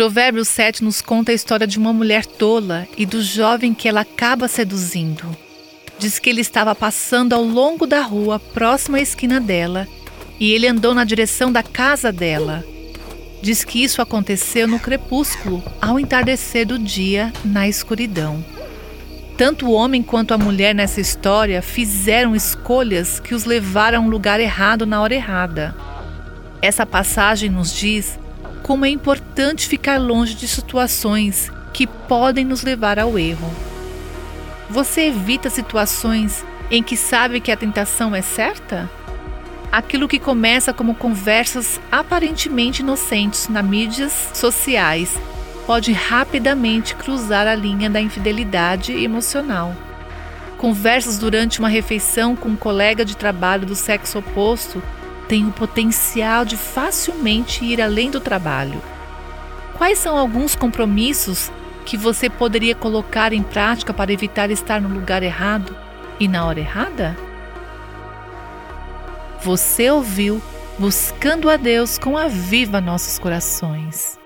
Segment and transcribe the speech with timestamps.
[0.00, 4.00] Provérbios 7 nos conta a história de uma mulher tola e do jovem que ela
[4.00, 5.36] acaba seduzindo.
[5.98, 9.86] Diz que ele estava passando ao longo da rua, próximo à esquina dela,
[10.38, 12.64] e ele andou na direção da casa dela.
[13.42, 18.42] Diz que isso aconteceu no crepúsculo, ao entardecer do dia, na escuridão.
[19.36, 24.08] Tanto o homem quanto a mulher nessa história fizeram escolhas que os levaram a um
[24.08, 25.76] lugar errado na hora errada.
[26.62, 28.18] Essa passagem nos diz
[28.70, 33.52] como é importante ficar longe de situações que podem nos levar ao erro.
[34.68, 38.88] Você evita situações em que sabe que a tentação é certa?
[39.72, 45.18] Aquilo que começa como conversas aparentemente inocentes nas mídias sociais
[45.66, 49.74] pode rapidamente cruzar a linha da infidelidade emocional.
[50.56, 54.80] Conversas durante uma refeição com um colega de trabalho do sexo oposto
[55.30, 58.82] têm o potencial de facilmente ir além do trabalho.
[59.78, 61.52] Quais são alguns compromissos
[61.86, 65.76] que você poderia colocar em prática para evitar estar no lugar errado
[66.18, 67.16] e na hora errada?
[69.40, 70.42] Você ouviu
[70.76, 74.18] Buscando a Deus com a Viva Nossos Corações.